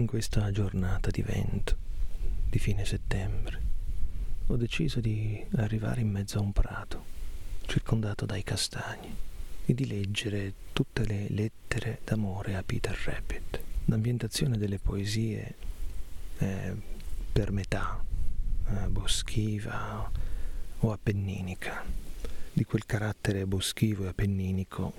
[0.00, 1.76] In questa giornata di vento,
[2.48, 3.60] di fine settembre,
[4.46, 7.04] ho deciso di arrivare in mezzo a un prato,
[7.66, 9.14] circondato dai castagni,
[9.66, 13.60] e di leggere tutte le lettere d'amore a Peter Rabbit.
[13.84, 15.54] L'ambientazione delle poesie
[16.38, 16.72] è
[17.30, 18.02] per metà
[18.68, 20.10] eh, boschiva
[20.78, 21.84] o appenninica,
[22.50, 24.94] di quel carattere boschivo e appenninico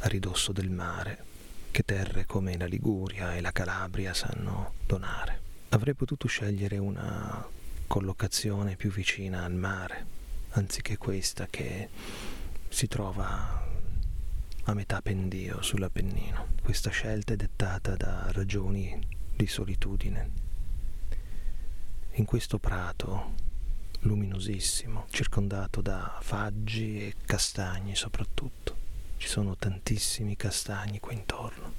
[0.00, 1.32] a ridosso del mare
[1.74, 5.40] che terre come la Liguria e la Calabria sanno donare.
[5.70, 7.44] Avrei potuto scegliere una
[7.88, 10.06] collocazione più vicina al mare,
[10.50, 11.88] anziché questa che
[12.68, 13.60] si trova
[14.62, 16.46] a metà pendio sull'Appennino.
[16.62, 18.96] Questa scelta è dettata da ragioni
[19.34, 20.30] di solitudine.
[22.12, 23.34] In questo prato
[24.02, 28.63] luminosissimo, circondato da faggi e castagni soprattutto,
[29.16, 31.72] ci sono tantissimi castagni qui intorno.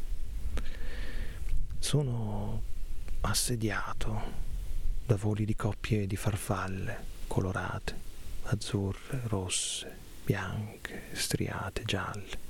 [1.80, 2.62] Sono
[3.22, 4.44] assediato
[5.06, 7.96] da voli di coppie di farfalle colorate,
[8.44, 12.44] azzurre, rosse, bianche, striate, gialle.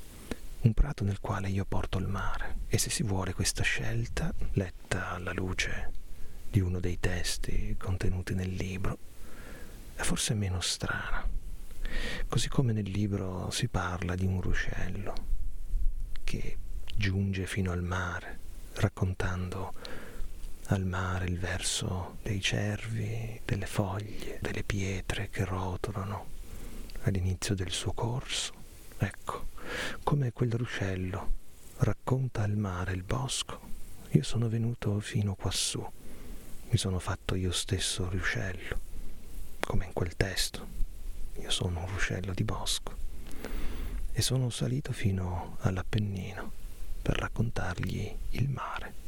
[0.62, 5.12] Un prato nel quale io porto il mare e se si vuole questa scelta, letta
[5.12, 5.92] alla luce
[6.50, 8.98] di uno dei testi contenuti nel libro,
[9.96, 11.44] è forse meno strana
[12.28, 15.14] Così come nel libro si parla di un ruscello
[16.24, 16.58] che
[16.96, 18.40] giunge fino al mare,
[18.74, 19.74] raccontando
[20.68, 26.26] al mare il verso dei cervi, delle foglie, delle pietre che rotolano
[27.04, 28.54] all'inizio del suo corso.
[28.98, 29.50] Ecco,
[30.04, 31.34] come quel ruscello
[31.78, 33.60] racconta al mare il bosco,
[34.12, 35.86] io sono venuto fino quassù,
[36.70, 38.80] mi sono fatto io stesso ruscello,
[39.60, 40.85] come in quel testo.
[41.42, 42.94] Io sono un ruscello di bosco
[44.12, 46.52] e sono salito fino all'Appennino
[47.02, 49.05] per raccontargli il mare.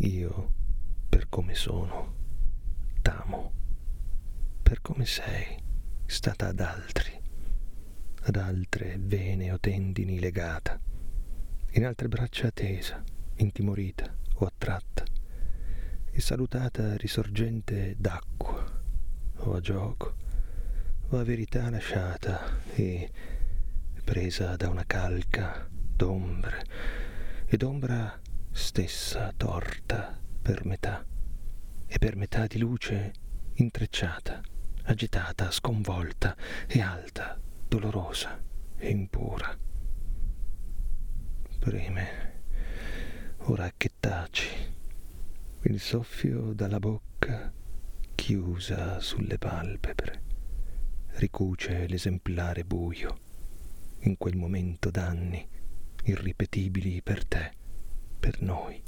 [0.00, 0.52] Io,
[1.08, 2.14] per come sono,
[3.00, 3.52] t'amo,
[4.62, 5.56] per come sei,
[6.04, 7.18] stata ad altri,
[8.24, 10.78] ad altre vene o tendini legata,
[11.70, 13.02] in altre braccia tesa,
[13.36, 15.02] intimorita o attratta,
[16.10, 18.82] e salutata risorgente d'acqua,
[19.36, 20.14] o a gioco,
[21.08, 23.10] o a verità lasciata e
[24.04, 26.66] presa da una calca d'ombre,
[27.46, 28.20] ed ombra
[28.56, 31.04] stessa torta per metà
[31.86, 33.12] e per metà di luce
[33.56, 34.40] intrecciata,
[34.84, 36.34] agitata, sconvolta
[36.66, 38.42] e alta, dolorosa
[38.78, 39.54] e impura.
[41.58, 42.42] Preme,
[43.40, 44.48] ora che taci,
[45.64, 47.52] il soffio dalla bocca
[48.14, 50.22] chiusa sulle palpebre
[51.16, 53.18] ricuce l'esemplare buio
[54.00, 55.46] in quel momento d'anni
[56.04, 57.64] irripetibili per te
[58.18, 58.82] per noi,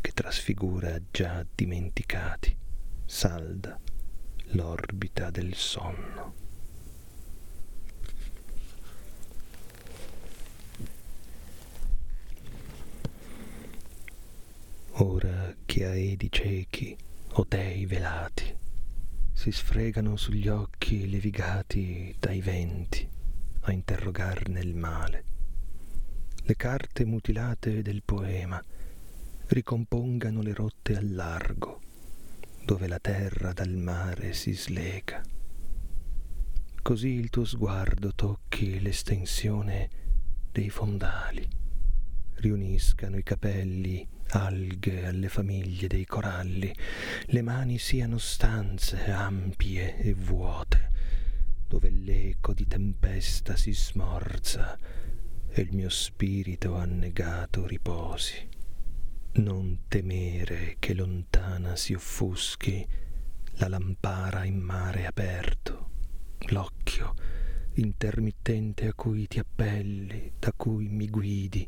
[0.00, 2.56] che trasfigura già dimenticati,
[3.04, 3.78] salda
[4.50, 6.44] l'orbita del sonno.
[14.98, 16.96] Ora che aedi ciechi
[17.32, 18.56] o dei velati
[19.32, 23.06] si sfregano sugli occhi levigati dai venti
[23.62, 25.24] a interrogarne il male,
[26.48, 28.62] le carte mutilate del poema
[29.48, 31.80] ricompongano le rotte al largo,
[32.64, 35.20] dove la terra dal mare si slega.
[36.82, 39.90] Così il tuo sguardo tocchi l'estensione
[40.52, 41.44] dei fondali,
[42.34, 46.72] riuniscano i capelli alghe alle famiglie dei coralli,
[47.24, 50.90] le mani siano stanze ampie e vuote,
[51.66, 54.78] dove l'eco di tempesta si smorza
[55.58, 58.46] e il mio spirito annegato riposi.
[59.36, 62.86] Non temere che lontana si offuschi
[63.52, 65.88] la lampara in mare aperto,
[66.48, 67.14] l'occhio
[67.76, 71.66] intermittente a cui ti appelli, da cui mi guidi,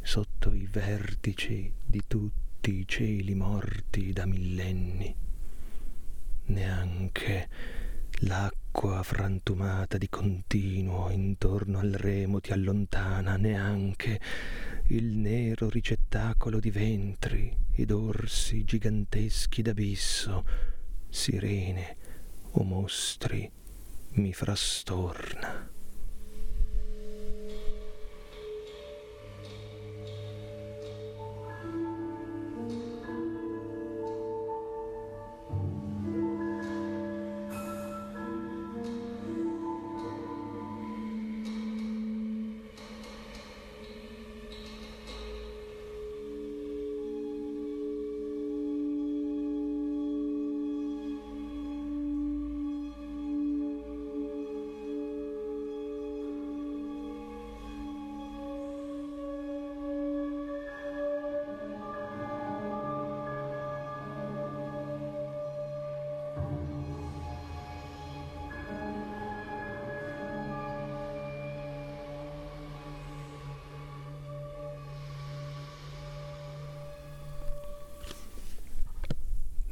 [0.00, 5.12] sotto i vertici di tutti i cieli morti da millenni.
[6.44, 7.48] Neanche
[8.22, 14.20] L'acqua frantumata di continuo intorno al remo ti allontana, neanche
[14.86, 20.44] il nero ricettacolo di ventri ed orsi giganteschi d'abisso,
[21.08, 21.96] sirene
[22.52, 23.48] o mostri
[24.14, 25.67] mi frastorna.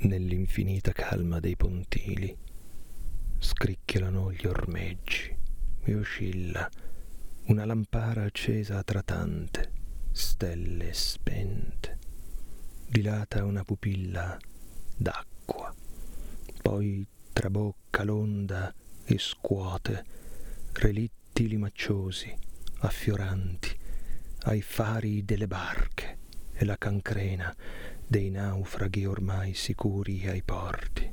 [0.07, 2.35] Nell'infinita calma dei pontili.
[3.39, 5.37] Scricchiolano gli ormeggi
[5.83, 6.69] e oscilla
[7.47, 9.73] una lampara accesa tra tante
[10.13, 11.99] stelle spente.
[12.89, 14.39] Dilata una pupilla
[14.97, 15.75] d'acqua,
[16.63, 18.73] poi trabocca l'onda
[19.05, 20.05] e scuote
[20.73, 22.35] relitti limacciosi,
[22.79, 23.77] affioranti,
[24.45, 26.19] ai fari delle barche
[26.53, 27.55] e la cancrena
[28.09, 31.11] dei naufraghi ormai sicuri ai porti.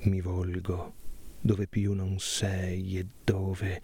[0.00, 0.94] Mi volgo
[1.40, 3.80] dove più non sei e dove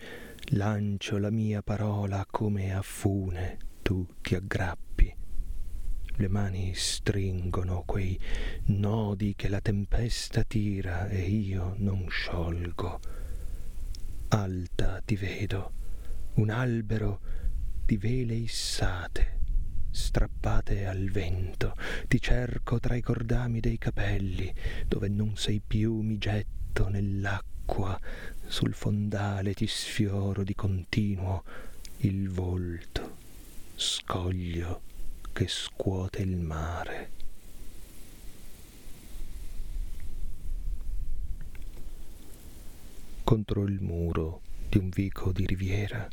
[0.51, 5.17] lancio la mia parola come a fune tu ti aggrappi.
[6.17, 8.19] Le mani stringono quei
[8.65, 13.01] nodi che la tempesta tira e io non sciolgo.
[14.29, 15.73] Alta ti vedo,
[16.35, 17.21] un albero
[17.87, 19.40] di vele issate
[19.91, 21.75] strappate al vento,
[22.09, 24.53] ti cerco tra i cordami dei capelli,
[24.87, 27.99] dove non sei più mi getto nell'acqua,
[28.47, 31.45] sul fondale ti sfioro di continuo
[31.99, 33.17] il volto,
[33.75, 34.83] scoglio
[35.33, 37.11] che scuote il mare.
[43.25, 46.09] Contro il muro di un vico di riviera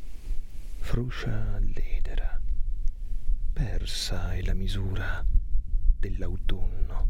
[0.80, 2.37] fruscia l'edera
[3.58, 5.26] persa è la misura
[5.98, 7.08] dell'autunno.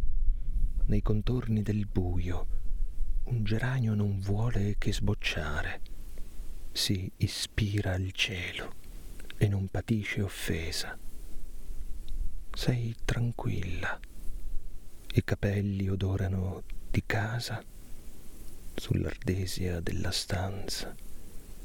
[0.87, 2.47] Nei contorni del buio
[3.25, 5.83] un geranio non vuole che sbocciare.
[6.73, 8.77] Si ispira al cielo
[9.37, 10.99] e non patisce offesa.
[12.55, 14.01] Sei tranquilla.
[15.17, 17.63] I capelli odorano di casa.
[18.75, 20.95] Sull'ardesia della stanza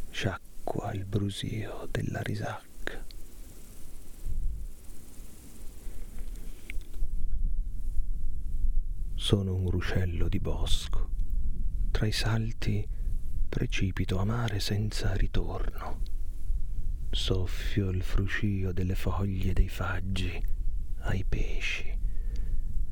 [0.09, 2.72] sciacqua il brusio della risacca.
[9.23, 11.09] Sono un ruscello di bosco.
[11.91, 12.85] Tra i salti
[13.47, 16.01] precipito a mare senza ritorno.
[17.09, 20.45] Soffio il fruscio delle foglie dei faggi
[21.03, 21.97] ai pesci.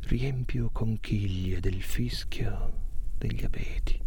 [0.04, 2.86] Riempio conchiglie del fischio
[3.18, 4.02] degli abeti.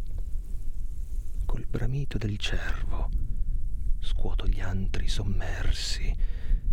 [1.44, 3.10] Col bramito del cervo
[4.00, 6.10] scuoto gli antri sommersi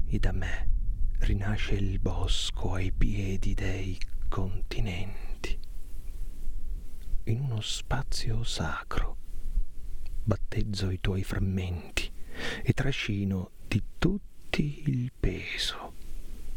[0.07, 0.69] e da me
[1.19, 5.30] rinasce il bosco ai piedi dei continenti
[7.25, 9.17] in uno spazio sacro.
[10.23, 12.11] Battezzo i tuoi frammenti
[12.63, 15.93] e trascino di tutti il peso,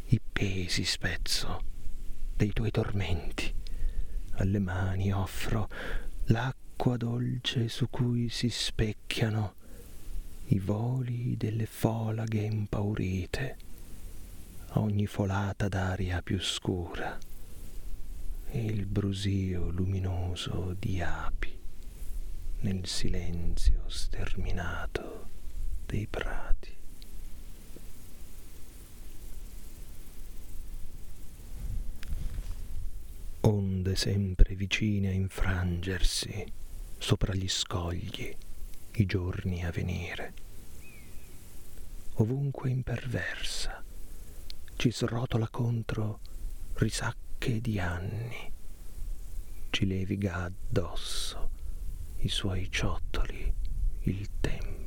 [0.06, 1.62] i pesi spezzo
[2.34, 3.52] dei tuoi tormenti.
[4.36, 5.68] Alle mani offro
[6.24, 9.54] l'acqua dolce su cui si specchiano
[10.46, 13.56] i voli delle folaghe impaurite,
[14.72, 17.18] ogni folata d'aria più scura
[18.54, 21.58] e il brusio luminoso di api
[22.60, 25.28] nel silenzio sterminato
[25.84, 26.72] dei prati.
[33.40, 36.46] Onde sempre vicine a infrangersi
[36.96, 38.32] sopra gli scogli
[38.92, 40.32] i giorni a venire.
[42.18, 43.82] Ovunque imperversa
[44.76, 46.20] ci srotola contro
[46.74, 48.50] risacca che di anni
[49.68, 51.50] ci leviga addosso
[52.20, 53.52] i suoi ciottoli
[54.04, 54.83] il tempo.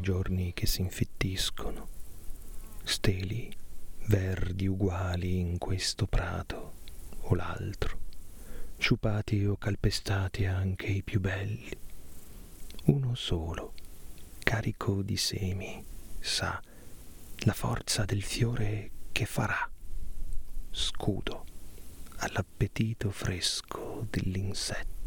[0.00, 1.88] Tra i giorni che si infittiscono,
[2.82, 3.52] steli
[4.06, 6.74] verdi uguali in questo prato
[7.20, 7.98] o l'altro,
[8.78, 11.70] sciupati o calpestati anche i più belli.
[12.86, 13.74] Uno solo,
[14.38, 15.84] carico di semi,
[16.18, 16.60] sa
[17.44, 19.70] la forza del fiore che farà,
[20.70, 21.44] scudo
[22.16, 24.99] all'appetito fresco dell'insetto.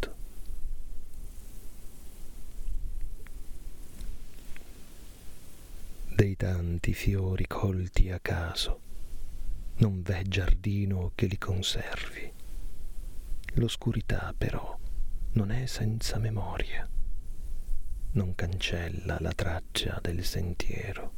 [6.24, 8.80] Dei tanti fiori colti a caso,
[9.80, 12.32] non v'è giardino che li conservi.
[13.56, 14.80] L'oscurità però
[15.34, 16.88] non è senza memoria,
[18.12, 21.12] non cancella la traccia del sentiero,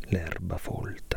[0.00, 1.11] l'erba folta.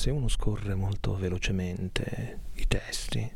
[0.00, 3.30] Se uno scorre molto velocemente i testi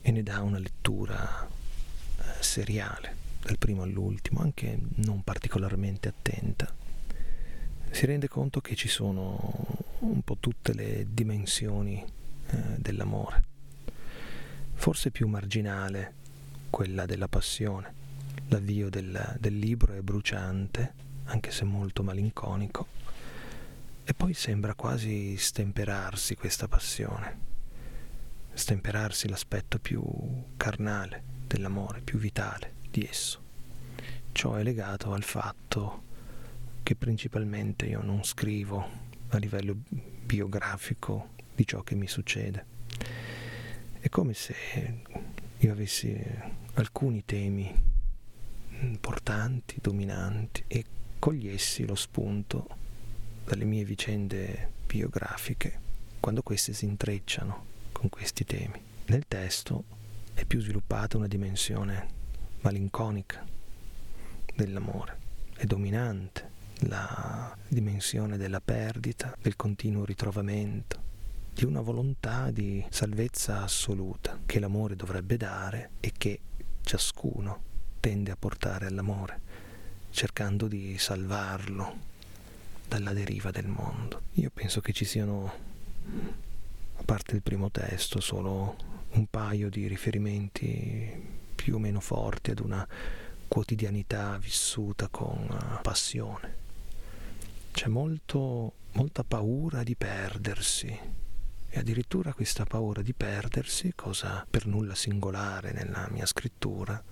[0.00, 6.72] e ne dà una lettura eh, seriale, dal primo all'ultimo, anche non particolarmente attenta,
[7.90, 9.64] si rende conto che ci sono
[9.98, 13.42] un po' tutte le dimensioni eh, dell'amore,
[14.74, 16.14] forse più marginale
[16.70, 17.92] quella della passione.
[18.50, 22.86] L'avvio del, del libro è bruciante, anche se molto malinconico,
[24.22, 27.38] poi sembra quasi stemperarsi questa passione,
[28.52, 30.00] stemperarsi l'aspetto più
[30.56, 33.42] carnale dell'amore, più vitale di esso.
[34.30, 36.04] Ciò è legato al fatto
[36.84, 38.88] che principalmente io non scrivo
[39.30, 42.64] a livello biografico di ciò che mi succede.
[43.98, 45.02] È come se
[45.58, 46.16] io avessi
[46.74, 47.74] alcuni temi
[48.82, 50.84] importanti, dominanti e
[51.18, 52.81] cogliessi lo spunto
[53.44, 55.80] dalle mie vicende biografiche
[56.20, 58.80] quando queste si intrecciano con questi temi.
[59.06, 59.84] Nel testo
[60.34, 62.08] è più sviluppata una dimensione
[62.60, 63.44] malinconica
[64.54, 65.18] dell'amore,
[65.56, 66.50] è dominante
[66.86, 71.00] la dimensione della perdita, del continuo ritrovamento,
[71.52, 76.40] di una volontà di salvezza assoluta che l'amore dovrebbe dare e che
[76.82, 77.62] ciascuno
[78.00, 79.40] tende a portare all'amore,
[80.10, 82.10] cercando di salvarlo
[82.92, 84.24] dalla deriva del mondo.
[84.32, 85.50] Io penso che ci siano,
[86.96, 88.76] a parte il primo testo, solo
[89.12, 91.10] un paio di riferimenti
[91.54, 92.86] più o meno forti ad una
[93.48, 96.60] quotidianità vissuta con uh, passione.
[97.70, 100.98] C'è molto, molta paura di perdersi
[101.70, 107.02] e addirittura questa paura di perdersi, cosa per nulla singolare nella mia scrittura,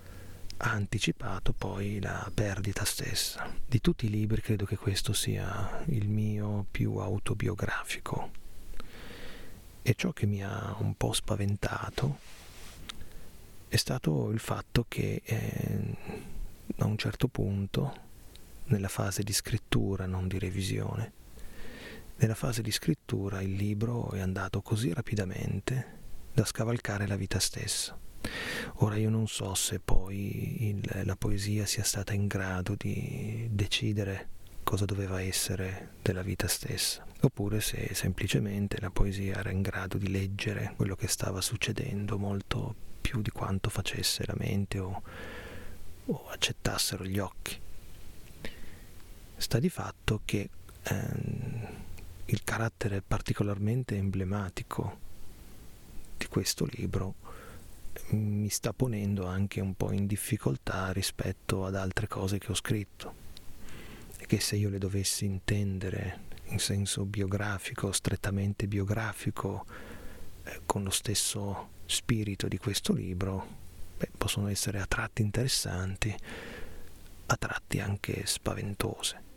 [0.62, 3.50] ha anticipato poi la perdita stessa.
[3.66, 8.30] Di tutti i libri credo che questo sia il mio più autobiografico.
[9.80, 12.18] E ciò che mi ha un po' spaventato
[13.68, 15.96] è stato il fatto che eh,
[16.76, 18.08] a un certo punto,
[18.64, 21.12] nella fase di scrittura, non di revisione,
[22.16, 25.98] nella fase di scrittura il libro è andato così rapidamente
[26.34, 27.96] da scavalcare la vita stessa
[28.76, 34.28] Ora io non so se poi il, la poesia sia stata in grado di decidere
[34.62, 40.08] cosa doveva essere della vita stessa, oppure se semplicemente la poesia era in grado di
[40.08, 45.02] leggere quello che stava succedendo molto più di quanto facesse la mente o,
[46.06, 47.58] o accettassero gli occhi.
[49.36, 50.48] Sta di fatto che
[50.84, 51.68] ehm,
[52.26, 54.98] il carattere particolarmente emblematico
[56.16, 57.14] di questo libro
[58.10, 63.14] mi sta ponendo anche un po' in difficoltà rispetto ad altre cose che ho scritto
[64.18, 69.64] e che se io le dovessi intendere in senso biografico, strettamente biografico,
[70.44, 73.46] eh, con lo stesso spirito di questo libro,
[73.96, 76.14] beh, possono essere a tratti interessanti,
[77.26, 79.28] a tratti anche spaventose.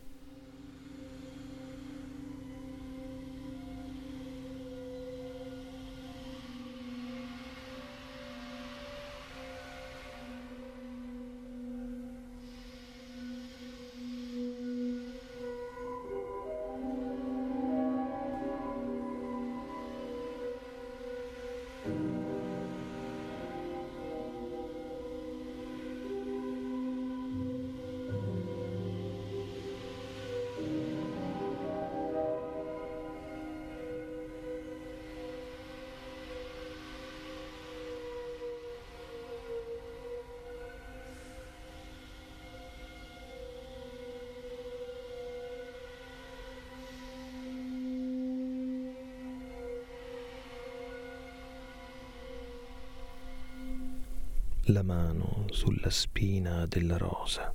[54.68, 57.54] La mano sulla spina della rosa.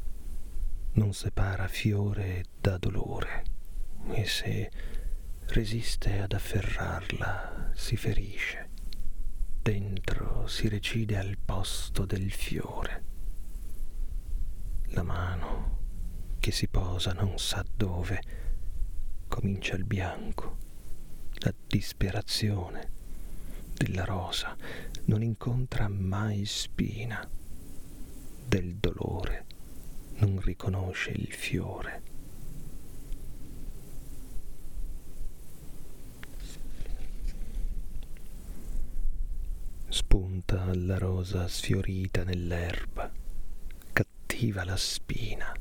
[0.92, 3.44] Non separa fiore da dolore
[4.10, 4.70] e se
[5.46, 8.68] resiste ad afferrarla si ferisce,
[9.62, 13.04] dentro si recide al posto del fiore.
[14.88, 15.76] La mano
[16.38, 18.20] che si posa non sa dove,
[19.28, 20.58] comincia il bianco,
[21.38, 22.96] la disperazione
[23.72, 24.56] della rosa
[25.08, 27.26] non incontra mai spina,
[28.46, 29.46] del dolore
[30.16, 32.02] non riconosce il fiore.
[39.88, 43.10] Spunta la rosa sfiorita nell'erba,
[43.92, 45.54] cattiva la spina,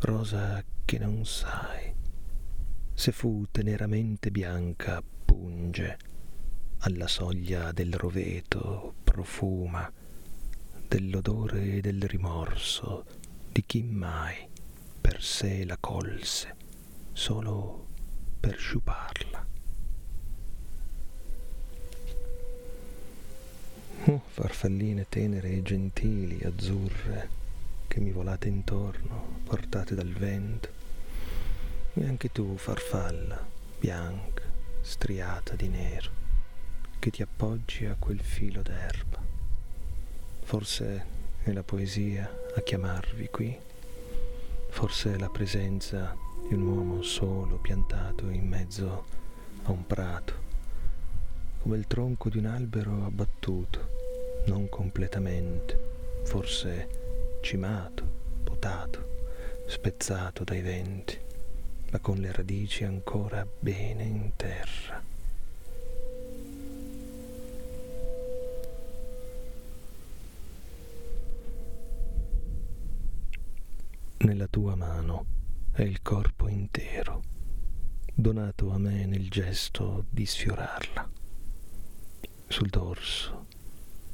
[0.00, 1.94] rosa che non sai,
[2.92, 6.15] se fu teneramente bianca punge
[6.80, 9.90] alla soglia del roveto profuma
[10.86, 13.04] dell'odore e del rimorso
[13.50, 14.46] di chi mai
[15.00, 16.54] per sé la colse
[17.12, 17.86] solo
[18.38, 19.46] per sciuparla.
[24.08, 27.28] Oh, farfalline tenere e gentili, azzurre,
[27.88, 30.68] che mi volate intorno, portate dal vento.
[31.94, 33.44] E anche tu, farfalla,
[33.80, 34.42] bianca,
[34.82, 36.25] striata di nero
[36.98, 39.20] che ti appoggi a quel filo d'erba.
[40.42, 41.04] Forse
[41.42, 43.56] è la poesia a chiamarvi qui,
[44.68, 46.16] forse è la presenza
[46.48, 49.04] di un uomo solo piantato in mezzo
[49.62, 50.34] a un prato,
[51.62, 53.94] come il tronco di un albero abbattuto,
[54.46, 55.78] non completamente,
[56.24, 58.04] forse cimato,
[58.44, 61.18] potato, spezzato dai venti,
[61.90, 65.05] ma con le radici ancora bene in terra.
[74.18, 75.26] Nella tua mano
[75.72, 77.22] è il corpo intero,
[78.14, 81.10] donato a me nel gesto di sfiorarla.
[82.48, 83.46] Sul dorso,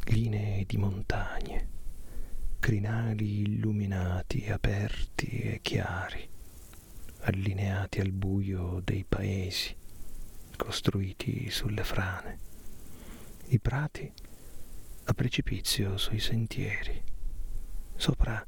[0.06, 1.68] linee di montagne,
[2.58, 6.28] crinali illuminati, aperti e chiari,
[7.20, 9.76] allineati al buio dei paesi,
[10.56, 12.38] costruiti sulle frane,
[13.48, 14.12] i prati
[15.04, 17.00] a precipizio sui sentieri,
[17.94, 18.44] sopra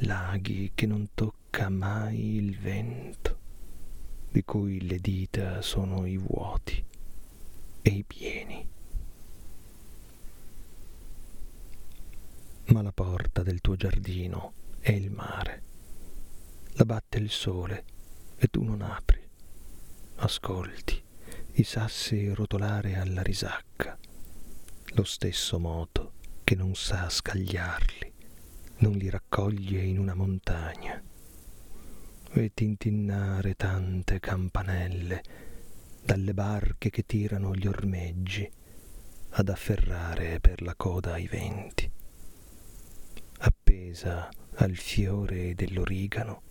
[0.00, 3.38] laghi che non tocca mai il vento,
[4.30, 6.82] di cui le dita sono i vuoti
[7.82, 8.68] e i pieni.
[12.66, 15.62] Ma la porta del tuo giardino è il mare.
[16.74, 17.84] La batte il sole
[18.36, 19.20] e tu non apri.
[20.16, 21.02] Ascolti
[21.54, 23.98] i sassi rotolare alla risacca,
[24.94, 26.12] lo stesso moto
[26.44, 28.09] che non sa scagliarli
[28.80, 31.02] non li raccoglie in una montagna
[32.32, 35.22] e tintinnare tante campanelle
[36.02, 38.50] dalle barche che tirano gli ormeggi
[39.30, 41.90] ad afferrare per la coda i venti.
[43.38, 46.42] Appesa al fiore dell'origano,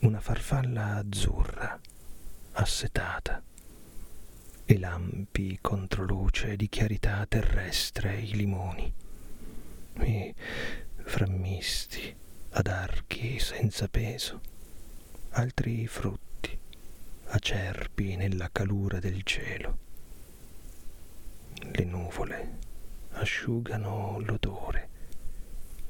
[0.00, 1.80] una farfalla azzurra,
[2.52, 3.42] assetata,
[4.66, 8.92] e lampi contro luce di chiarità terrestre i limoni.
[9.96, 10.34] E
[11.04, 12.14] frammisti
[12.50, 14.40] ad archi senza peso,
[15.30, 16.58] altri frutti
[17.26, 19.78] acerbi nella calura del cielo.
[21.60, 22.58] Le nuvole
[23.12, 24.88] asciugano l'odore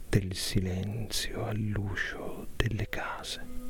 [0.09, 3.64] del silenzio all'uscio delle case.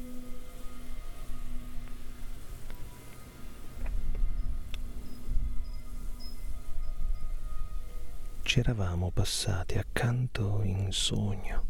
[8.55, 11.67] Ci eravamo passati accanto in sogno,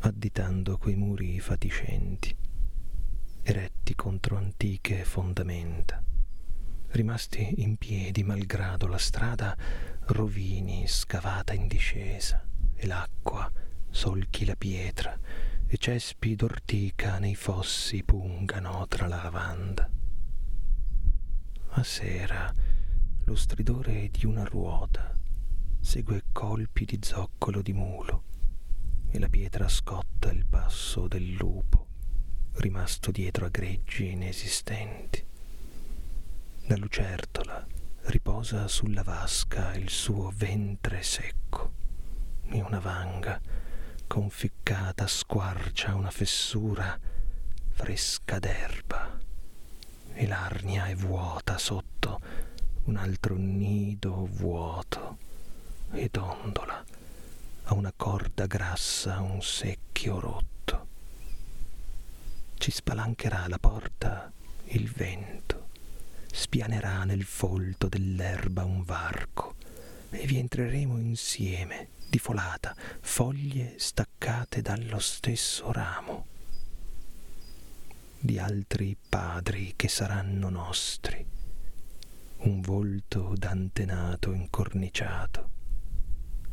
[0.00, 2.36] additando quei muri fatiscenti,
[3.42, 6.02] eretti contro antiche fondamenta,
[6.88, 9.56] rimasti in piedi malgrado la strada
[10.06, 12.44] rovini scavata in discesa
[12.74, 13.48] e l'acqua
[13.88, 15.16] solchi la pietra
[15.64, 19.88] e cespi d'ortica nei fossi pungano tra la lavanda.
[21.68, 22.52] A sera
[23.26, 25.20] lo stridore di una ruota
[25.82, 28.22] segue colpi di zoccolo di mulo
[29.10, 31.88] e la pietra scotta il passo del lupo
[32.54, 35.26] rimasto dietro a greggi inesistenti.
[36.66, 37.66] La lucertola
[38.02, 41.72] riposa sulla vasca il suo ventre secco
[42.48, 43.40] e una vanga
[44.06, 46.98] conficcata squarcia una fessura
[47.70, 49.18] fresca d'erba
[50.12, 52.20] e l'arnia è vuota sotto
[52.84, 55.30] un altro nido vuoto
[55.92, 56.84] e dondola
[57.64, 60.86] a una corda grassa un secchio rotto.
[62.54, 64.32] Ci spalancherà la porta
[64.66, 65.68] il vento,
[66.32, 69.56] spianerà nel folto dell'erba un varco
[70.10, 76.26] e vi entreremo insieme, di folata, foglie staccate dallo stesso ramo,
[78.18, 81.24] di altri padri che saranno nostri,
[82.38, 85.60] un volto d'antenato incorniciato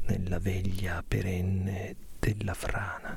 [0.10, 3.16] nella veglia perenne della frana.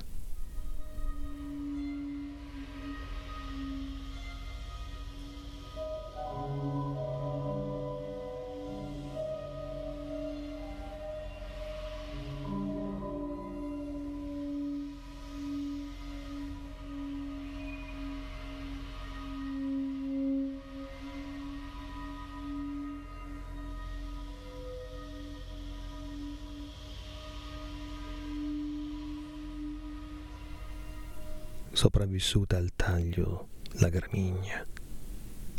[31.92, 34.64] Sopravvissuta al taglio la gramigna,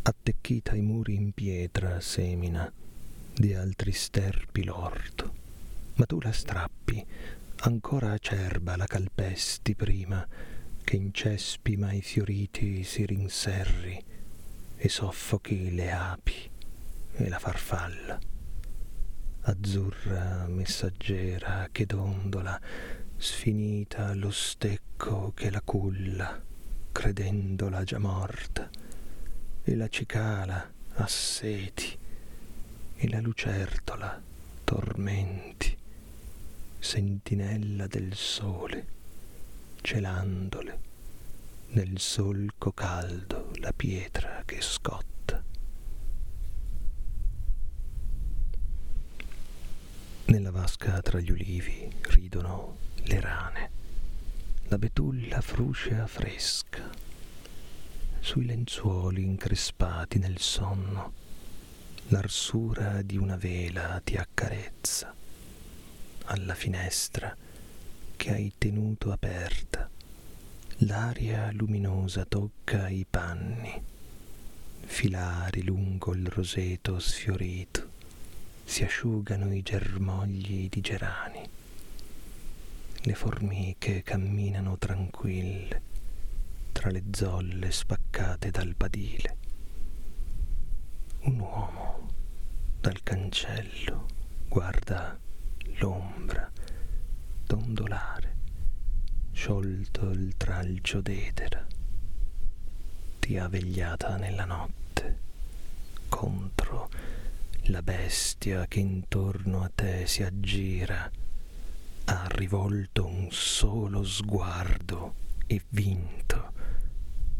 [0.01, 2.73] attecchita ai muri in pietra semina
[3.35, 5.33] di altri sterpi l'orto,
[5.93, 7.05] ma tu la strappi,
[7.57, 10.27] ancora acerba la calpesti prima
[10.83, 14.03] che in cespi mai fioriti si rinserri
[14.75, 16.49] e soffochi le api
[17.11, 18.19] e la farfalla.
[19.41, 22.59] Azzurra messaggera che dondola
[23.23, 26.43] sfinita allo stecco che la culla,
[26.91, 28.69] credendola già morta,
[29.63, 31.97] e la cicala asseti,
[32.95, 34.21] e la lucertola
[34.65, 35.77] tormenti,
[36.77, 38.87] sentinella del sole,
[39.79, 40.79] celandole
[41.69, 45.41] nel solco caldo la pietra che scotta.
[50.25, 53.69] Nella vasca tra gli ulivi ridono le rane,
[54.67, 56.89] la betulla fruscia fresca,
[58.19, 61.11] sui lenzuoli increspati nel sonno,
[62.07, 65.13] l'arsura di una vela ti accarezza,
[66.25, 67.35] alla finestra
[68.15, 69.89] che hai tenuto aperta,
[70.77, 73.83] l'aria luminosa tocca i panni,
[74.85, 77.91] filari lungo il roseto sfiorito,
[78.63, 81.42] si asciugano i germogli di gerani
[83.05, 85.81] le formiche camminano tranquille
[86.71, 89.37] tra le zolle spaccate dal badile.
[91.23, 92.07] Un uomo
[92.79, 94.05] dal cancello
[94.47, 95.19] guarda
[95.79, 96.49] l'ombra
[97.45, 98.35] dondolare,
[99.33, 101.65] sciolto il tralcio d'edera.
[103.19, 105.19] Ti ha vegliata nella notte
[106.07, 106.89] contro
[107.67, 111.11] la bestia che intorno a te si aggira
[112.05, 115.15] ha rivolto un solo sguardo
[115.47, 116.51] e vinto,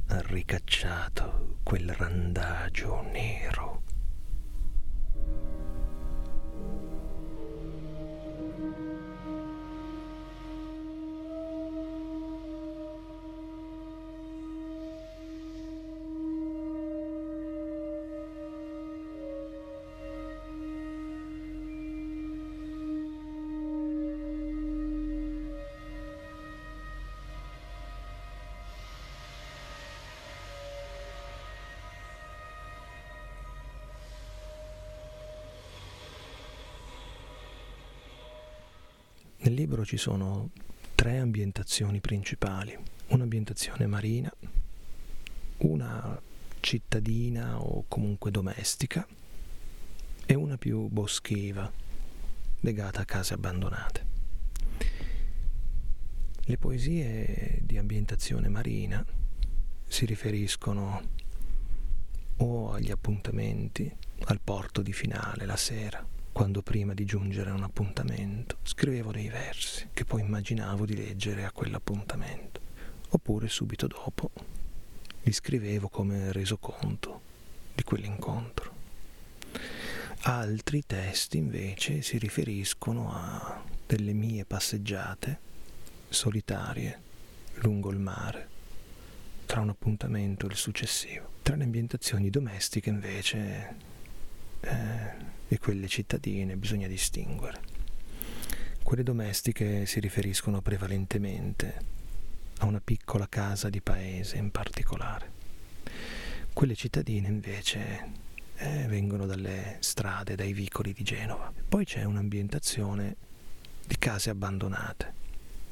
[0.08, 3.82] ha ricacciato quel randagio nero.
[39.54, 40.50] Nel libro ci sono
[40.96, 42.76] tre ambientazioni principali,
[43.10, 44.34] un'ambientazione marina,
[45.58, 46.20] una
[46.60, 49.08] cittadina o comunque domestica
[50.26, 51.72] e una più boschiva,
[52.62, 54.06] legata a case abbandonate.
[56.46, 59.06] Le poesie di ambientazione marina
[59.88, 61.10] si riferiscono
[62.38, 67.62] o agli appuntamenti, al porto di finale la sera, quando prima di giungere a un
[67.62, 72.60] appuntamento scrivevo dei versi che poi immaginavo di leggere a quell'appuntamento,
[73.10, 74.32] oppure subito dopo
[75.22, 77.22] li scrivevo come resoconto
[77.76, 78.72] di quell'incontro.
[80.24, 85.40] Altri testi invece si riferiscono a delle mie passeggiate
[86.10, 87.00] solitarie
[87.56, 88.48] lungo il mare,
[89.46, 91.30] tra un appuntamento e il successivo.
[91.44, 93.92] Tra le ambientazioni domestiche invece
[94.64, 97.62] eh, e quelle cittadine bisogna distinguere.
[98.82, 101.92] Quelle domestiche si riferiscono prevalentemente
[102.60, 105.32] a una piccola casa di paese in particolare.
[106.54, 108.12] Quelle cittadine invece
[108.56, 111.52] eh, vengono dalle strade, dai vicoli di Genova.
[111.68, 113.16] Poi c'è un'ambientazione
[113.86, 115.14] di case abbandonate,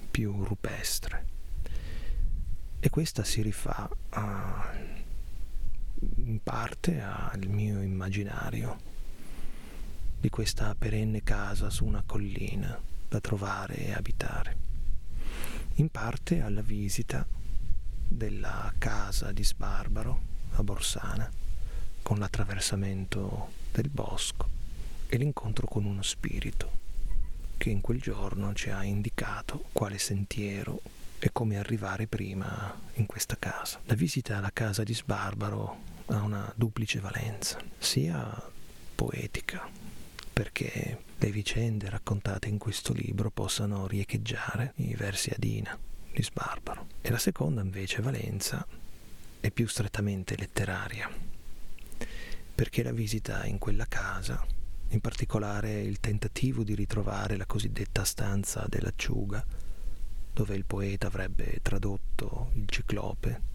[0.09, 1.25] più rupestre.
[2.79, 4.71] E questa si rifà a,
[6.15, 8.89] in parte al mio immaginario
[10.19, 14.57] di questa perenne casa su una collina da trovare e abitare,
[15.75, 17.25] in parte alla visita
[18.07, 21.29] della casa di Sbarbaro a Borsana
[22.01, 24.47] con l'attraversamento del bosco
[25.07, 26.79] e l'incontro con uno spirito
[27.57, 30.81] che in quel giorno ci ha indicato quale sentiero
[31.19, 33.79] e come arrivare prima in questa casa.
[33.85, 38.49] La visita alla casa di Sbarbaro ha una duplice valenza, sia
[38.95, 39.67] poetica,
[40.31, 45.77] perché le vicende raccontate in questo libro possano riecheggiare i versi Adina
[46.11, 48.65] di Sbarbaro, e la seconda invece valenza
[49.39, 51.09] è più strettamente letteraria,
[52.53, 54.45] perché la visita in quella casa
[54.89, 59.43] in particolare il tentativo di ritrovare la cosiddetta stanza dell'acciuga,
[60.33, 63.50] dove il poeta avrebbe tradotto il ciclope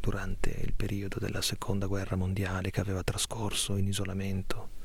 [0.00, 4.78] durante il periodo della seconda guerra mondiale che aveva trascorso in isolamento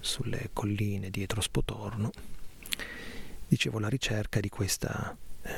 [0.00, 2.10] sulle colline dietro Spotorno.
[3.48, 5.52] Dicevo la ricerca di questa eh,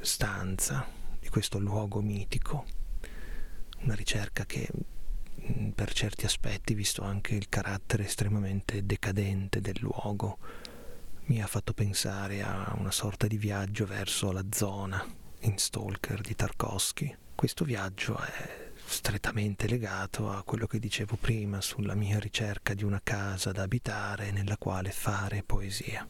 [0.00, 0.86] stanza,
[1.20, 2.64] di questo luogo mitico,
[3.80, 4.68] una ricerca che
[5.52, 10.38] Mm, per certi aspetti, visto anche il carattere estremamente decadente del luogo,
[11.26, 15.04] mi ha fatto pensare a una sorta di viaggio verso la zona
[15.40, 17.16] in Stalker di Tarkovsky.
[17.34, 23.00] Questo viaggio è strettamente legato a quello che dicevo prima sulla mia ricerca di una
[23.02, 26.08] casa da abitare nella quale fare poesia.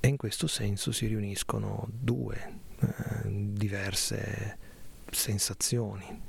[0.00, 4.58] E in questo senso si riuniscono due eh, diverse
[5.10, 6.20] sensazioni,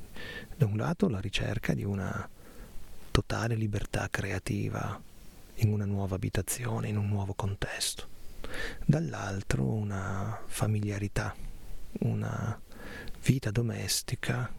[0.56, 2.30] da un lato la ricerca di una
[3.10, 5.02] totale libertà creativa
[5.56, 8.08] in una nuova abitazione, in un nuovo contesto,
[8.86, 11.36] dall'altro una familiarità,
[12.02, 12.60] una
[13.24, 14.52] vita domestica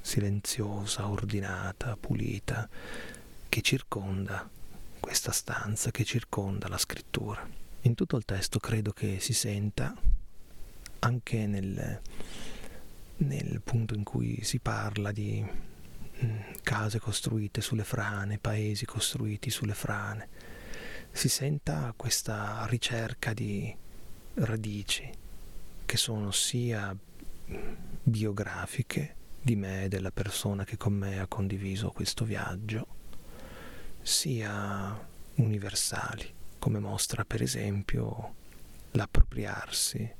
[0.00, 2.68] silenziosa, ordinata, pulita,
[3.48, 4.48] che circonda
[5.00, 7.46] questa stanza, che circonda la scrittura.
[7.82, 9.94] In tutto il testo credo che si senta
[11.00, 12.00] anche nel
[13.18, 19.74] nel punto in cui si parla di mm, case costruite sulle frane, paesi costruiti sulle
[19.74, 20.28] frane,
[21.10, 23.74] si senta questa ricerca di
[24.34, 25.10] radici
[25.84, 26.94] che sono sia
[28.02, 32.86] biografiche di me e della persona che con me ha condiviso questo viaggio,
[34.02, 35.06] sia
[35.36, 38.34] universali, come mostra per esempio
[38.92, 40.14] l'appropriarsi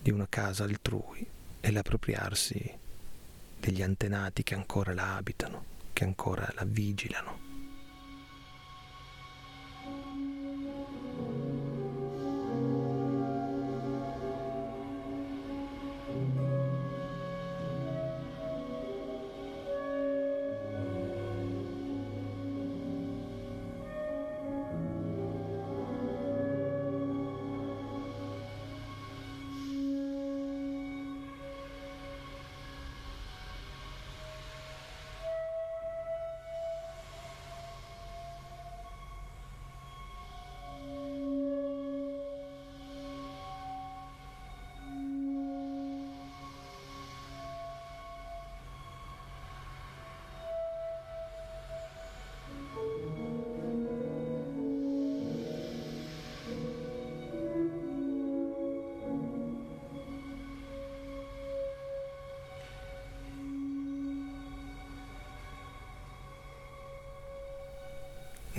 [0.00, 1.26] di una casa altrui
[1.60, 2.78] e l'appropriarsi
[3.60, 7.51] degli antenati che ancora la abitano, che ancora la vigilano.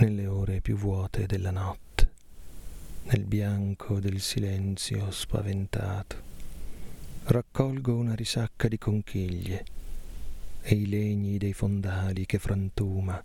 [0.04, 2.10] Nelle ore più vuote della notte,
[3.04, 6.16] nel bianco del silenzio spaventato.
[7.24, 9.64] Raccolgo una risacca di conchiglie
[10.60, 13.22] e i legni dei fondali che frantuma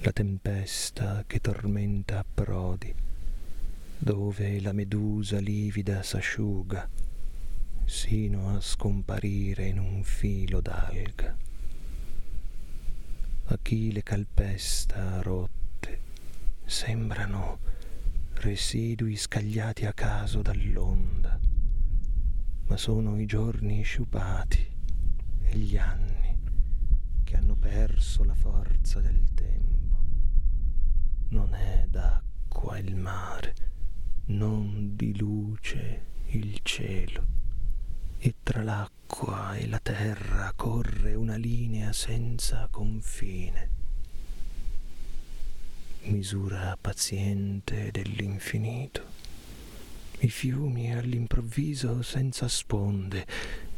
[0.00, 2.94] la tempesta che tormenta a prodi,
[3.98, 6.88] dove la medusa livida s'asciuga
[7.84, 11.36] sino a scomparire in un filo d'alga.
[13.48, 15.55] A chi le calpesta rotte
[16.68, 17.60] sembrano
[18.34, 21.38] residui scagliati a caso dall'onda,
[22.66, 24.68] ma sono i giorni sciupati
[25.42, 26.36] e gli anni
[27.22, 29.96] che hanno perso la forza del tempo.
[31.28, 33.54] Non è d'acqua il mare,
[34.26, 37.26] non di luce il cielo,
[38.18, 43.75] e tra l'acqua e la terra corre una linea senza confine
[46.06, 49.14] misura paziente dell'infinito.
[50.20, 53.26] I fiumi all'improvviso senza sponde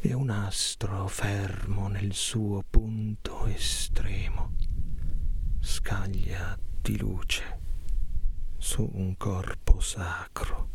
[0.00, 4.52] e un astro fermo nel suo punto estremo.
[5.60, 7.58] Scaglia di luce
[8.56, 10.68] su un corpo sacro.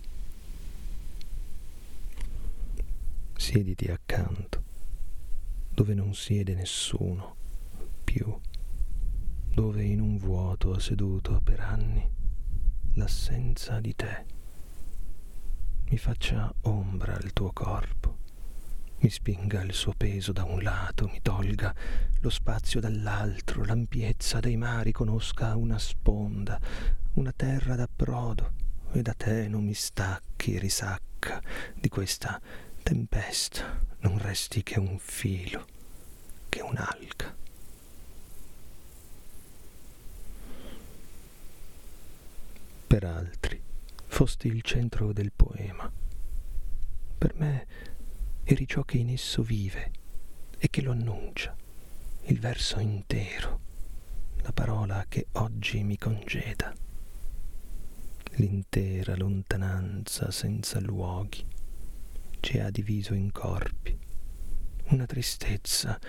[3.36, 4.64] Siediti accanto,
[5.70, 7.36] dove non siede nessuno
[8.04, 8.40] più,
[9.54, 12.04] dove in un vuoto ha seduto per anni
[12.96, 14.26] l'assenza di te.
[15.90, 18.18] Mi faccia ombra il tuo corpo,
[18.98, 21.72] mi spinga il suo peso da un lato, mi tolga
[22.22, 26.60] lo spazio dall'altro, l'ampiezza dei mari conosca una sponda,
[27.14, 28.54] una terra d'approdo,
[28.92, 31.40] e da te non mi stacchi risacca
[31.76, 32.42] di questa
[32.82, 35.66] tempesta, non resti che un filo,
[36.50, 37.43] che un'alga.
[42.94, 43.60] Per altri
[44.06, 45.92] fosti il centro del poema.
[47.18, 47.66] Per me
[48.44, 49.92] eri ciò che in esso vive
[50.60, 51.56] e che lo annuncia,
[52.26, 53.62] il verso intero,
[54.44, 56.72] la parola che oggi mi congeda,
[58.34, 61.44] l'intera lontananza senza luoghi
[62.42, 63.98] ci ha diviso in corpi.
[64.90, 66.00] Una tristezza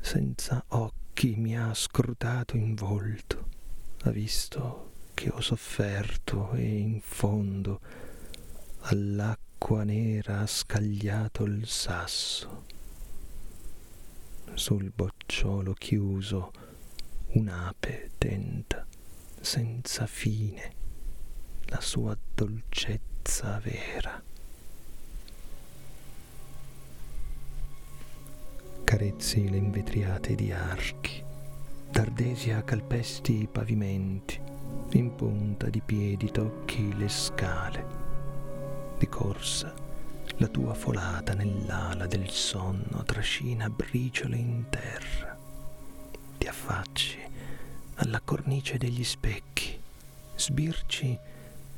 [0.00, 3.48] senza occhi mi ha scrutato in volto,
[4.04, 7.80] ha visto che ho sofferto e in fondo
[8.80, 12.64] all'acqua nera ha scagliato il sasso.
[14.52, 16.52] Sul bocciolo chiuso
[17.28, 18.86] un'ape tenta
[19.40, 20.72] senza fine
[21.66, 24.22] la sua dolcezza vera.
[28.84, 31.20] carezzi le invetriate di archi,
[31.90, 34.38] d'ardesia calpesti i pavimenti,
[34.92, 37.84] in punta di piedi tocchi le scale,
[38.98, 39.74] di corsa
[40.38, 45.36] la tua folata nell'ala del sonno trascina briciole in terra,
[46.38, 47.18] ti affacci
[47.96, 49.78] alla cornice degli specchi,
[50.34, 51.18] sbirci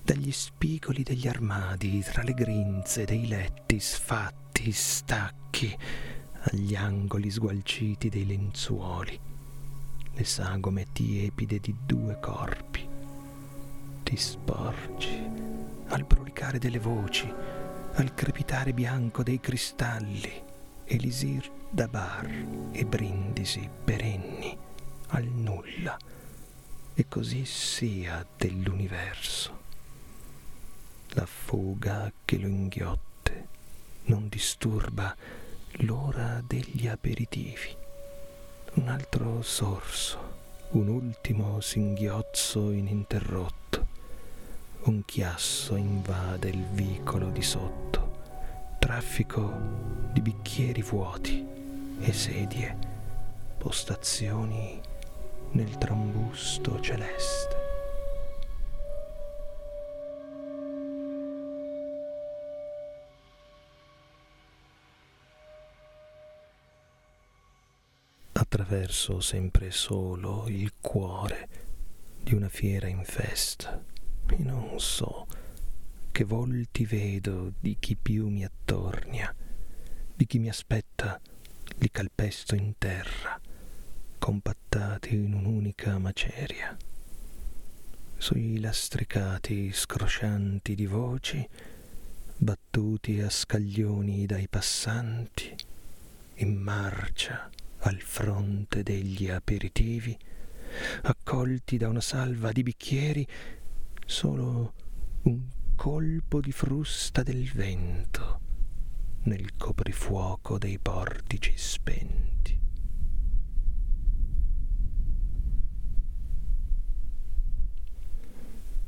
[0.02, 5.76] dagli spigoli degli armadi, tra le grinze dei letti sfatti, stacchi,
[6.40, 9.18] agli angoli sgualciti dei lenzuoli,
[10.12, 12.95] le sagome tiepide di due corpi.
[14.06, 15.20] Ti sporgi
[15.88, 17.28] al brulicare delle voci,
[17.94, 20.30] al crepitare bianco dei cristalli,
[20.84, 22.30] elisir da bar
[22.70, 24.56] e brindisi perenni
[25.08, 25.98] al nulla,
[26.94, 29.58] e così sia dell'universo.
[31.08, 33.48] La fuga che lo inghiotte
[34.04, 35.14] non disturba
[35.80, 37.76] l'ora degli aperitivi.
[38.74, 43.85] Un altro sorso, un ultimo singhiozzo ininterrotto.
[44.86, 48.74] Un chiasso invade il vicolo di sotto.
[48.78, 49.52] Traffico
[50.12, 51.44] di bicchieri vuoti
[51.98, 52.76] e sedie,
[53.58, 54.80] postazioni
[55.50, 57.64] nel trambusto celeste.
[68.32, 71.48] attraverso sempre solo il cuore
[72.22, 73.82] di una fiera in festa
[74.28, 75.26] e non so
[76.10, 79.34] che volti vedo di chi più mi attornia,
[80.14, 81.20] di chi mi aspetta
[81.78, 83.38] li calpesto in terra,
[84.18, 86.76] compattati in un'unica maceria.
[88.16, 91.46] Sui lastricati scroscianti di voci,
[92.38, 95.54] battuti a scaglioni dai passanti,
[96.36, 97.50] in marcia
[97.80, 100.16] al fronte degli aperitivi,
[101.02, 103.26] accolti da una salva di bicchieri,
[104.06, 104.72] solo
[105.22, 105.40] un
[105.74, 108.40] colpo di frusta del vento
[109.24, 112.60] nel coprifuoco dei portici spenti.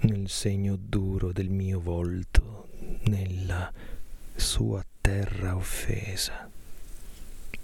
[0.01, 2.69] Nel segno duro del mio volto,
[3.07, 3.73] nella
[4.37, 6.49] sua terra offesa,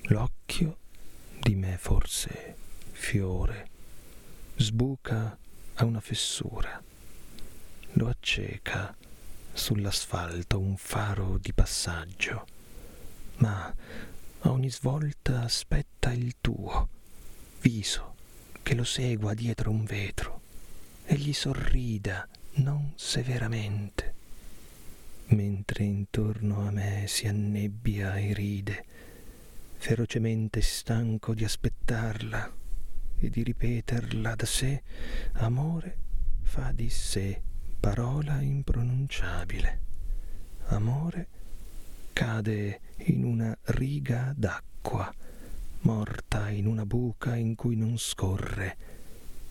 [0.09, 0.79] l'occhio
[1.41, 2.57] di me forse
[2.91, 3.69] fiore,
[4.57, 5.39] sbuca
[5.75, 6.83] a una fessura,
[7.97, 8.97] lo acceca
[9.53, 12.47] sull'asfalto un faro di passaggio,
[13.37, 13.73] ma
[14.41, 16.89] a ogni svolta aspetta il tuo
[17.61, 18.15] viso
[18.63, 20.41] che lo segua dietro un vetro
[21.05, 24.15] e gli sorrida non severamente,
[25.27, 28.85] mentre intorno a me si annebbia e ride
[29.77, 32.53] ferocemente stanco di aspettarla
[33.19, 34.83] e di ripeterla da sé,
[35.35, 35.99] amore
[36.43, 37.43] fa di sé
[37.85, 39.81] parola impronunciabile.
[40.69, 41.29] Amore
[42.15, 45.13] cade in una riga d'acqua,
[45.81, 48.75] morta in una buca in cui non scorre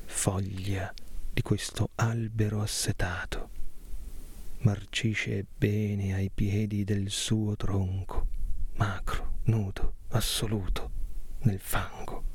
[0.06, 0.92] foglia
[1.32, 3.52] di questo albero assetato.
[4.62, 8.26] Marcisce bene ai piedi del suo tronco,
[8.78, 10.90] macro, nudo, assoluto,
[11.42, 12.33] nel fango.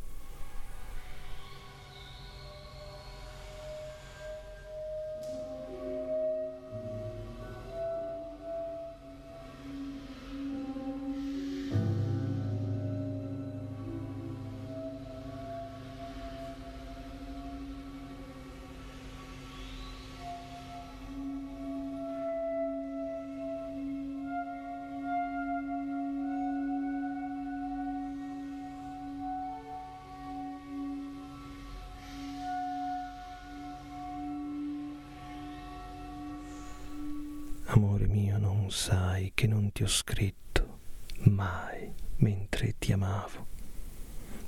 [37.78, 40.80] Amore mio, non sai che non ti ho scritto
[41.26, 43.46] mai mentre ti amavo,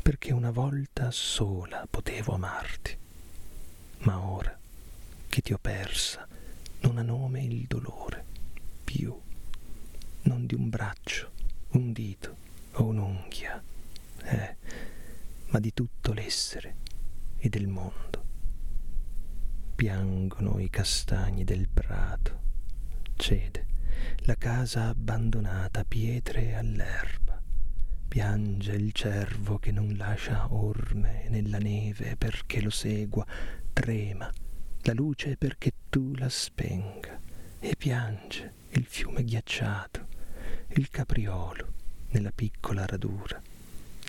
[0.03, 2.99] perché una volta sola potevo amarti,
[3.99, 4.59] ma ora
[5.29, 6.27] che ti ho persa
[6.81, 8.25] non ha nome il dolore
[8.83, 9.17] più,
[10.23, 11.31] non di un braccio,
[11.75, 12.37] un dito
[12.73, 13.63] o un'unghia,
[14.25, 14.57] eh,
[15.51, 16.79] ma di tutto l'essere
[17.39, 18.25] e del mondo.
[19.77, 22.40] Piangono i castagni del prato
[23.21, 23.67] cede,
[24.21, 27.39] la casa abbandonata, pietre all'erba.
[28.09, 33.25] Piange il cervo che non lascia orme nella neve perché lo segua,
[33.73, 34.33] trema
[34.85, 37.21] la luce perché tu la spenga
[37.61, 40.07] e piange il fiume ghiacciato,
[40.69, 41.73] il capriolo
[42.13, 43.41] nella piccola radura,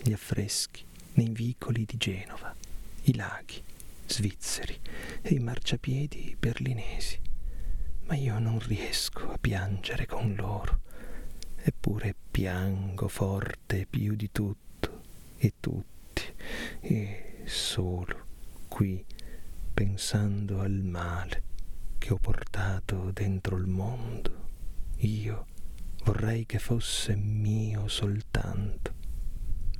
[0.01, 0.83] gli affreschi
[1.15, 2.55] nei vicoli di Genova,
[3.03, 3.61] i laghi
[4.07, 4.79] svizzeri
[5.21, 7.19] e i marciapiedi berlinesi
[8.11, 10.81] ma io non riesco a piangere con loro,
[11.55, 15.03] eppure piango forte più di tutto
[15.37, 16.23] e tutti,
[16.81, 18.25] e solo
[18.67, 19.05] qui,
[19.73, 21.43] pensando al male
[21.97, 24.49] che ho portato dentro il mondo,
[24.97, 25.45] io
[26.03, 28.93] vorrei che fosse mio soltanto,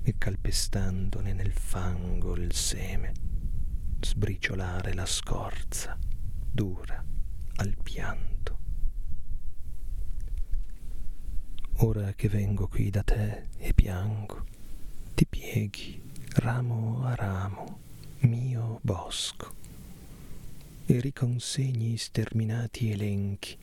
[0.03, 3.11] e calpestandone nel fango il seme,
[3.99, 5.97] sbriciolare la scorza
[6.49, 7.10] dura
[7.55, 8.57] al pianto.
[11.83, 14.45] Ora che vengo qui da te e piango,
[15.15, 16.01] ti pieghi
[16.35, 17.79] ramo a ramo,
[18.19, 19.53] mio bosco,
[20.85, 23.57] e riconsegni sterminati elenchi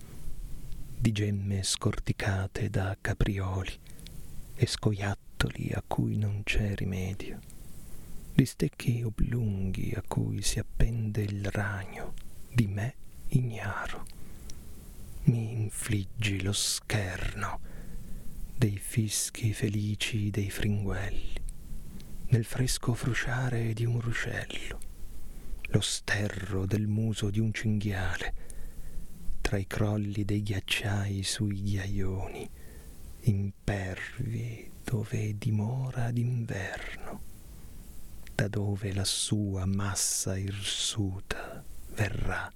[0.98, 3.72] di gemme scorticate da caprioli
[4.54, 7.38] e scoiattoli a cui non c'è rimedio,
[8.34, 12.14] di stecchi oblunghi a cui si appende il ragno
[12.52, 12.94] di me
[13.28, 14.06] ignaro.
[15.24, 17.60] Mi infliggi lo scherno
[18.56, 21.34] dei fischi felici dei fringuelli,
[22.28, 24.80] nel fresco frusciare di un ruscello,
[25.68, 28.34] lo sterro del muso di un cinghiale,
[29.40, 32.50] tra i crolli dei ghiacciai sui ghiaioni,
[33.20, 37.20] impervi dove dimora d'inverno,
[38.34, 41.62] da dove la sua massa irsuta
[41.94, 42.52] verrà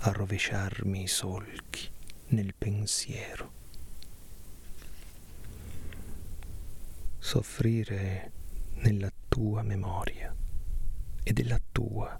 [0.00, 1.90] a rovesciarmi i solchi
[2.28, 3.52] nel pensiero.
[7.18, 8.32] Soffrire
[8.76, 10.34] nella tua memoria
[11.22, 12.16] e della tua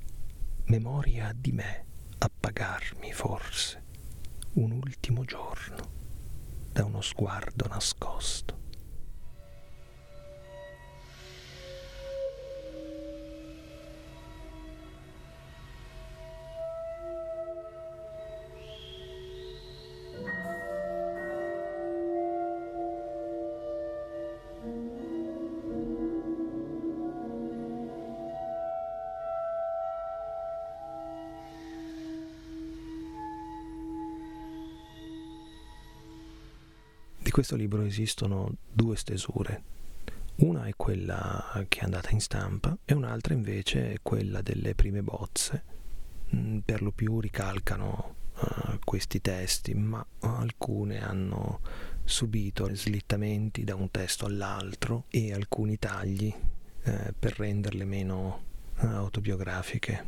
[0.64, 1.84] memoria di me
[2.18, 3.84] appagarmi forse
[4.54, 5.96] un ultimo giorno
[6.72, 8.56] da uno sguardo nascosto.
[37.38, 39.62] Questo libro esistono due stesure.
[40.38, 45.04] Una è quella che è andata in stampa e un'altra invece è quella delle prime
[45.04, 45.62] bozze.
[46.34, 51.60] Mm, per lo più ricalcano uh, questi testi, ma alcune hanno
[52.02, 58.42] subito slittamenti da un testo all'altro e alcuni tagli uh, per renderle meno
[58.78, 60.06] uh, autobiografiche.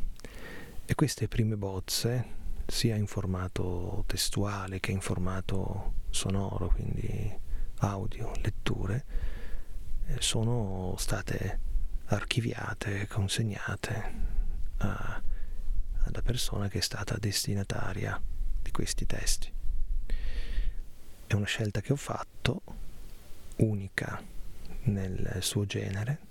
[0.85, 2.25] E queste prime bozze
[2.67, 7.39] sia in formato testuale che in formato sonoro, quindi
[7.79, 9.05] audio, letture,
[10.07, 11.59] eh, sono state
[12.05, 14.11] archiviate, consegnate
[14.77, 15.21] a,
[16.03, 18.21] ad persona che è stata destinataria
[18.61, 19.51] di questi testi.
[21.27, 22.61] È una scelta che ho fatto,
[23.57, 24.21] unica
[24.83, 26.29] nel suo genere,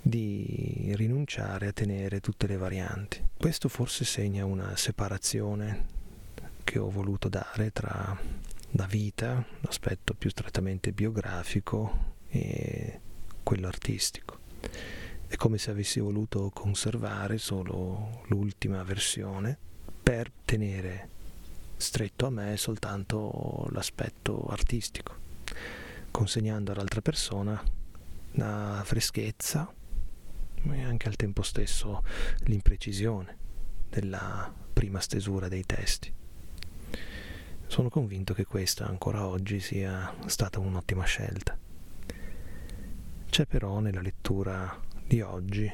[0.00, 3.24] di rinunciare a tenere tutte le varianti.
[3.36, 5.94] Questo forse segna una separazione
[6.62, 8.16] che ho voluto dare tra
[8.76, 13.00] la vita, l'aspetto più strettamente biografico, e
[13.42, 14.38] quello artistico.
[15.26, 19.58] È come se avessi voluto conservare solo l'ultima versione
[20.02, 21.08] per tenere
[21.76, 25.14] stretto a me soltanto l'aspetto artistico,
[26.10, 27.60] consegnando all'altra persona
[28.32, 29.72] la freschezza
[30.62, 32.02] e anche al tempo stesso
[32.44, 33.36] l'imprecisione
[33.88, 36.12] della prima stesura dei testi.
[37.68, 41.58] Sono convinto che questa ancora oggi sia stata un'ottima scelta.
[43.28, 45.70] C'è però nella lettura di oggi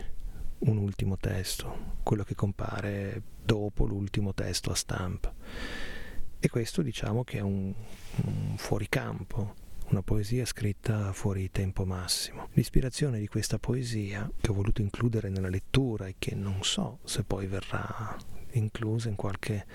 [0.60, 5.32] un ultimo testo, quello che compare dopo l'ultimo testo a stampa.
[6.40, 7.72] E questo diciamo che è un,
[8.24, 9.54] un fuoricampo,
[9.90, 12.48] una poesia scritta fuori tempo massimo.
[12.54, 17.22] L'ispirazione di questa poesia, che ho voluto includere nella lettura e che non so se
[17.22, 18.16] poi verrà
[18.52, 19.66] inclusa in qualche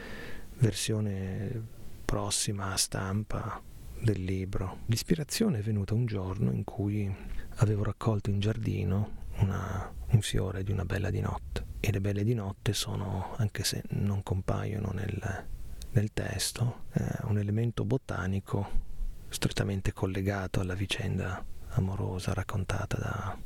[0.56, 1.76] versione
[2.08, 3.62] prossima stampa
[4.00, 4.80] del libro.
[4.86, 7.14] L'ispirazione è venuta un giorno in cui
[7.56, 12.24] avevo raccolto in giardino una, un fiore di una bella di notte e le belle
[12.24, 15.48] di notte sono, anche se non compaiono nel,
[15.92, 18.86] nel testo, eh, un elemento botanico
[19.28, 23.38] strettamente collegato alla vicenda amorosa raccontata da,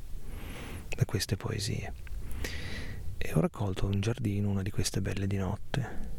[0.87, 1.93] da queste poesie.
[3.17, 6.09] E ho raccolto in giardino una di queste belle di notte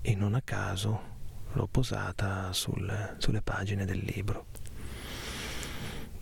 [0.00, 1.16] e non a caso
[1.52, 4.46] l'ho posata sul, sulle pagine del libro.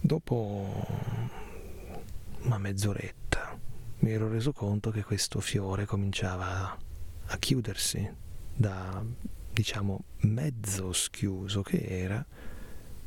[0.01, 0.87] Dopo
[2.43, 3.59] una mezz'oretta
[3.99, 6.77] mi ero reso conto che questo fiore cominciava
[7.29, 8.09] a chiudersi
[8.55, 9.03] da,
[9.53, 12.25] diciamo, mezzo schiuso che era,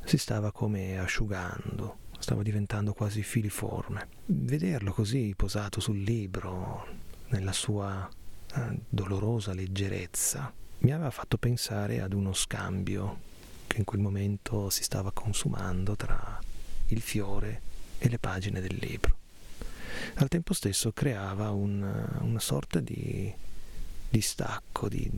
[0.04, 4.08] si stava come asciugando, stava diventando quasi filiforme.
[4.26, 6.86] Vederlo così posato sul libro,
[7.30, 8.10] nella sua
[8.56, 13.28] eh, dolorosa leggerezza, mi aveva fatto pensare ad uno scambio
[13.68, 16.40] che in quel momento si stava consumando tra
[16.88, 17.62] il fiore
[17.98, 19.18] e le pagine del libro.
[20.16, 23.32] Al tempo stesso creava un, una sorta di,
[24.10, 25.10] di stacco, di,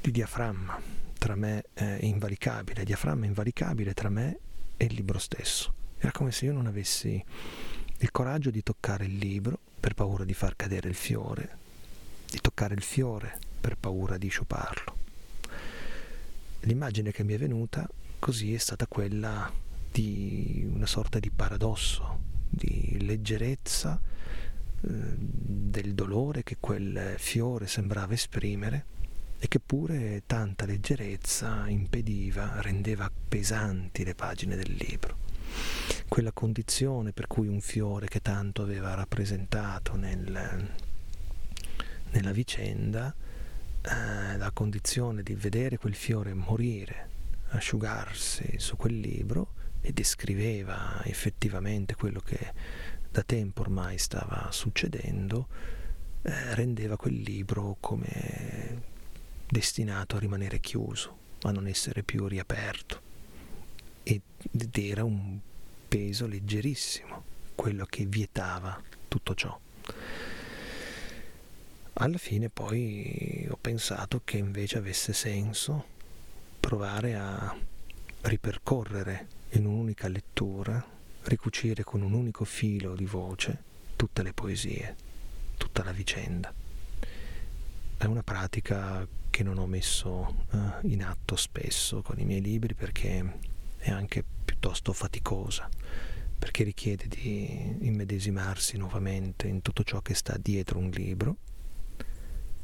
[0.00, 0.80] di, diaframma
[1.16, 4.38] tra me e invalicabile, diaframma invalicabile tra me
[4.76, 5.72] e il libro stesso.
[5.98, 7.24] Era come se io non avessi
[7.98, 11.56] il coraggio di toccare il libro per paura di far cadere il fiore,
[12.28, 14.96] di toccare il fiore per paura di sciuparlo.
[16.60, 17.88] L'immagine che mi è venuta
[18.18, 19.50] così è stata quella
[19.90, 24.00] di una sorta di paradosso, di leggerezza
[24.80, 28.96] eh, del dolore che quel fiore sembrava esprimere
[29.40, 35.26] e che pure tanta leggerezza impediva, rendeva pesanti le pagine del libro.
[36.08, 40.68] Quella condizione per cui un fiore che tanto aveva rappresentato nel,
[42.10, 43.14] nella vicenda,
[43.88, 47.08] eh, la condizione di vedere quel fiore morire,
[47.50, 52.52] asciugarsi su quel libro, e descriveva effettivamente quello che
[53.10, 55.48] da tempo ormai stava succedendo,
[56.22, 58.82] eh, rendeva quel libro come
[59.48, 63.00] destinato a rimanere chiuso, a non essere più riaperto.
[64.02, 64.22] Ed
[64.76, 65.38] era un
[65.88, 67.24] peso leggerissimo
[67.54, 69.58] quello che vietava tutto ciò.
[72.00, 75.84] Alla fine poi ho pensato che invece avesse senso
[76.60, 77.56] provare a
[78.20, 83.62] ripercorrere in un'unica lettura ricucire con un unico filo di voce
[83.96, 84.94] tutte le poesie,
[85.56, 86.54] tutta la vicenda.
[87.96, 92.74] È una pratica che non ho messo uh, in atto spesso con i miei libri
[92.74, 93.38] perché
[93.76, 95.68] è anche piuttosto faticosa,
[96.38, 101.38] perché richiede di immedesimarsi nuovamente in tutto ciò che sta dietro un libro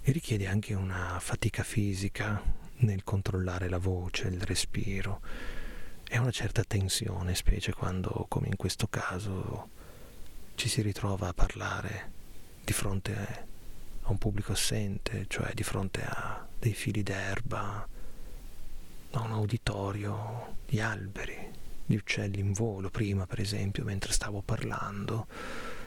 [0.07, 2.43] e richiede anche una fatica fisica
[2.79, 5.23] nel controllare la voce, il respiro,
[6.07, 9.71] e una certa tensione, specie quando, come in questo caso,
[10.57, 12.13] ci si ritrova a parlare
[12.63, 13.47] di fronte
[14.03, 17.89] a un pubblico assente, cioè di fronte a dei fili d'erba,
[19.11, 21.51] a un uditorio di alberi,
[21.87, 22.91] di uccelli in volo.
[22.91, 25.27] Prima, per esempio, mentre stavo parlando,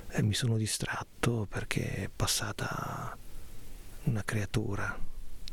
[0.10, 3.16] eh, mi sono distratto perché è passata
[4.08, 4.98] una creatura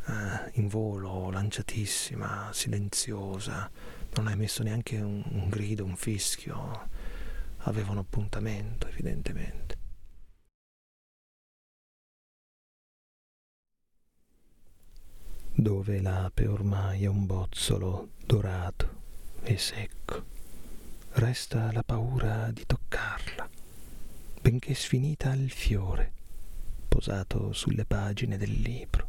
[0.06, 3.70] eh, in volo, lanciatissima, silenziosa,
[4.14, 6.88] non hai messo neanche un, un grido, un fischio,
[7.58, 9.82] aveva un appuntamento evidentemente.
[15.56, 19.02] dove l'ape ormai è un bozzolo dorato
[19.42, 20.24] e secco.
[21.12, 23.48] Resta la paura di toccarla,
[24.42, 26.12] benché sfinita il fiore,
[26.94, 29.08] posato sulle pagine del libro,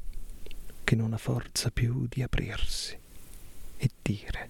[0.84, 2.98] che non ha forza più di aprirsi
[3.78, 4.50] e dire